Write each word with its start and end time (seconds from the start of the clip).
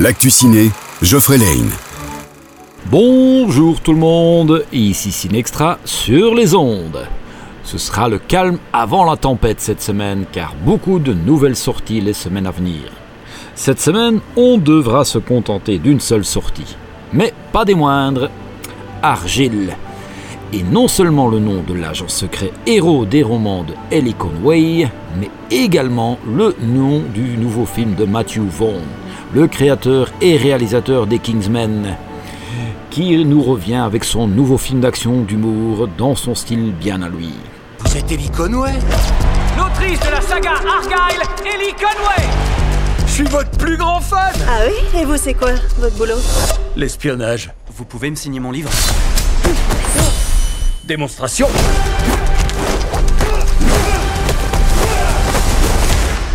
L'actu 0.00 0.28
ciné, 0.28 0.72
Geoffrey 1.02 1.38
Lane. 1.38 1.70
Bonjour 2.86 3.80
tout 3.80 3.92
le 3.92 4.00
monde, 4.00 4.64
ici 4.72 5.12
Cinextra 5.12 5.78
sur 5.84 6.34
les 6.34 6.56
ondes. 6.56 7.06
Ce 7.62 7.78
sera 7.78 8.08
le 8.08 8.18
calme 8.18 8.58
avant 8.72 9.04
la 9.04 9.16
tempête 9.16 9.60
cette 9.60 9.80
semaine 9.80 10.24
car 10.32 10.56
beaucoup 10.64 10.98
de 10.98 11.12
nouvelles 11.12 11.54
sorties 11.54 12.00
les 12.00 12.12
semaines 12.12 12.48
à 12.48 12.50
venir. 12.50 12.90
Cette 13.54 13.80
semaine, 13.80 14.18
on 14.34 14.58
devra 14.58 15.04
se 15.04 15.18
contenter 15.18 15.78
d'une 15.78 16.00
seule 16.00 16.24
sortie. 16.24 16.74
Mais 17.12 17.32
pas 17.52 17.64
des 17.64 17.76
moindres. 17.76 18.30
Argile. 19.00 19.76
Et 20.54 20.62
non 20.62 20.86
seulement 20.86 21.26
le 21.26 21.40
nom 21.40 21.64
de 21.66 21.74
l'agent 21.74 22.06
secret 22.06 22.52
héros 22.64 23.06
des 23.06 23.24
romans 23.24 23.64
de 23.64 23.74
Ellie 23.90 24.14
Conway, 24.14 24.88
mais 25.18 25.28
également 25.50 26.16
le 26.24 26.54
nom 26.62 27.02
du 27.12 27.36
nouveau 27.36 27.66
film 27.66 27.96
de 27.96 28.04
Matthew 28.04 28.42
Vaughn, 28.48 28.84
le 29.34 29.48
créateur 29.48 30.12
et 30.20 30.36
réalisateur 30.36 31.08
des 31.08 31.18
Kingsmen, 31.18 31.96
qui 32.90 33.24
nous 33.24 33.42
revient 33.42 33.82
avec 33.84 34.04
son 34.04 34.28
nouveau 34.28 34.56
film 34.56 34.78
d'action 34.78 35.22
d'humour 35.22 35.88
dans 35.98 36.14
son 36.14 36.36
style 36.36 36.72
bien 36.72 37.02
à 37.02 37.08
lui. 37.08 37.30
Vous 37.80 37.96
êtes 37.96 38.12
Ellie 38.12 38.30
Conway. 38.30 38.74
L'autrice 39.58 39.98
de 39.98 40.10
la 40.12 40.20
saga 40.20 40.52
Argyle, 40.52 41.22
Ellie 41.44 41.74
Conway. 41.74 42.28
Je 43.08 43.12
suis 43.12 43.24
votre 43.24 43.50
plus 43.58 43.76
grand 43.76 43.98
fan. 43.98 44.32
Ah 44.48 44.60
oui? 44.68 45.00
Et 45.00 45.04
vous, 45.04 45.16
c'est 45.16 45.34
quoi, 45.34 45.50
votre 45.80 45.96
boulot? 45.96 46.14
L'espionnage. 46.76 47.50
Vous 47.76 47.84
pouvez 47.84 48.08
me 48.08 48.14
signer 48.14 48.38
mon 48.38 48.52
livre 48.52 48.70
Démonstration 50.86 51.48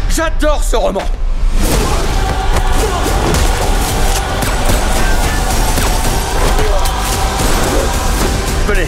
J'adore 0.09 0.63
ce 0.63 0.75
roman 0.75 1.03
Venez 8.67 8.87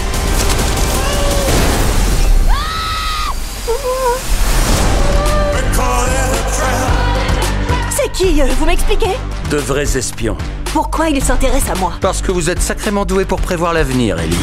C'est 7.91 8.11
qui 8.13 8.41
euh, 8.41 8.45
Vous 8.57 8.65
m'expliquez 8.65 9.05
De 9.51 9.57
vrais 9.57 9.95
espions. 9.95 10.37
Pourquoi 10.73 11.09
il 11.09 11.23
s'intéresse 11.23 11.69
à 11.69 11.75
moi 11.75 11.93
Parce 12.01 12.21
que 12.21 12.31
vous 12.31 12.49
êtes 12.49 12.61
sacrément 12.61 13.05
doué 13.05 13.25
pour 13.25 13.41
prévoir 13.41 13.73
l'avenir, 13.73 14.19
Ellie. 14.19 14.37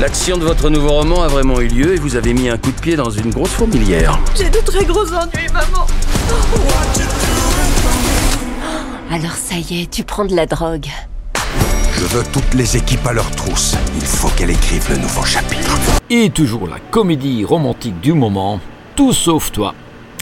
L'action 0.00 0.36
de 0.36 0.44
votre 0.44 0.70
nouveau 0.70 0.88
roman 0.88 1.22
a 1.22 1.28
vraiment 1.28 1.60
eu 1.60 1.68
lieu 1.68 1.94
et 1.94 1.98
vous 1.98 2.16
avez 2.16 2.34
mis 2.34 2.48
un 2.48 2.58
coup 2.58 2.72
de 2.72 2.80
pied 2.80 2.96
dans 2.96 3.10
une 3.10 3.30
grosse 3.30 3.52
fourmilière. 3.52 4.18
J'ai 4.36 4.50
de 4.50 4.58
très 4.58 4.84
gros 4.84 5.06
ennuis, 5.12 5.46
maman. 5.52 5.86
Alors 9.12 9.36
ça 9.36 9.54
y 9.54 9.82
est, 9.82 9.90
tu 9.90 10.02
prends 10.02 10.24
de 10.24 10.34
la 10.34 10.46
drogue. 10.46 10.86
Je 11.96 12.04
veux 12.06 12.24
toutes 12.32 12.54
les 12.54 12.76
équipes 12.76 13.06
à 13.06 13.12
leur 13.12 13.30
trousse. 13.30 13.76
Il 13.94 14.04
faut 14.04 14.28
qu'elle 14.36 14.50
écrive 14.50 14.84
le 14.90 14.96
nouveau 14.96 15.24
chapitre. 15.24 15.78
Et 16.10 16.28
toujours 16.28 16.66
la 16.66 16.80
comédie 16.90 17.44
romantique 17.44 18.00
du 18.00 18.14
moment, 18.14 18.58
Tout 18.96 19.12
sauf 19.12 19.52
toi, 19.52 19.74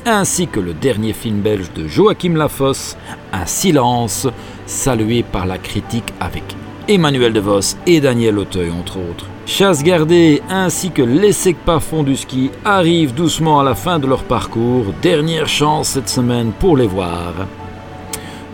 ainsi 0.05 0.49
que 0.49 0.61
le 0.61 0.75
dernier 0.75 1.15
film 1.15 1.41
belge 1.41 1.73
de 1.75 1.89
Joachim 1.89 2.35
Lafosse, 2.37 2.97
Un 3.33 3.47
silence, 3.47 4.29
salué 4.67 5.23
par 5.23 5.47
la 5.47 5.57
critique 5.57 6.13
avec 6.21 6.45
Emmanuel 6.89 7.33
DeVos 7.33 7.77
et 7.87 8.01
Daniel 8.01 8.39
Auteuil 8.39 8.71
entre 8.71 8.99
autres. 8.99 9.27
Chasse 9.47 9.83
gardée 9.83 10.43
ainsi 10.49 10.91
que 10.91 11.03
les 11.03 11.33
Secpa 11.33 11.81
fond 11.81 12.03
du 12.03 12.17
ski 12.17 12.51
arrivent 12.65 13.15
doucement 13.15 13.61
à 13.61 13.65
la 13.65 13.75
fin 13.75 13.99
de 13.99 14.07
leur 14.07 14.25
parcours, 14.25 14.87
dernière 15.03 15.49
chance 15.49 15.89
cette 15.89 16.09
semaine 16.09 16.53
pour 16.59 16.77
les 16.77 16.87
voir. 16.87 17.35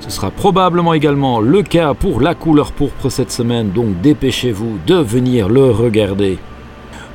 Ce 0.00 0.10
sera 0.10 0.30
probablement 0.30 0.94
également 0.94 1.40
le 1.40 1.62
cas 1.62 1.94
pour 1.94 2.20
la 2.20 2.34
couleur 2.34 2.72
pourpre 2.72 3.10
cette 3.10 3.32
semaine, 3.32 3.70
donc 3.70 4.00
dépêchez-vous 4.00 4.78
de 4.86 4.96
venir 4.96 5.48
le 5.48 5.70
regarder. 5.70 6.38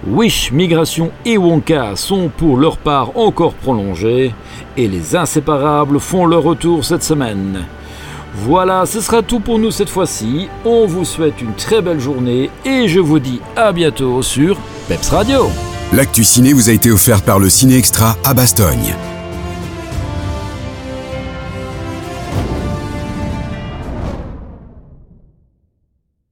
Wish, 0.06 0.52
Migration 0.52 1.12
et 1.26 1.38
Wonka 1.38 1.96
sont 1.96 2.30
pour 2.36 2.58
leur 2.58 2.78
part 2.78 3.18
encore 3.18 3.54
prolongés 3.54 4.34
et 4.76 4.88
les 4.88 5.16
inséparables 5.16 6.00
font 6.00 6.26
leur 6.26 6.44
retour 6.44 6.84
cette 6.84 7.04
semaine. 7.04 7.66
Voilà, 8.36 8.86
ce 8.86 9.00
sera 9.00 9.22
tout 9.22 9.40
pour 9.40 9.60
nous 9.60 9.72
cette 9.72 9.90
fois-ci. 9.90 10.48
On 10.66 10.88
vous 10.88 11.06
souhaite 11.06 11.42
une 11.42 11.54
très 11.54 11.82
belle 11.82 12.00
journée 12.00 12.50
et 12.66 12.88
je 12.88 13.00
vous 13.00 13.20
dis 13.20 13.42
à 13.56 13.72
bientôt 13.72 14.22
sur 14.22 14.58
Peps 14.88 15.10
Radio. 15.10 15.50
L'actu 15.94 16.24
ciné 16.24 16.54
vous 16.54 16.70
a 16.70 16.74
été 16.74 16.92
offert 16.92 17.22
par 17.22 17.38
le 17.38 17.50
Ciné 17.50 17.78
Extra 17.78 18.18
à 18.24 18.34
Bastogne. 18.34 18.96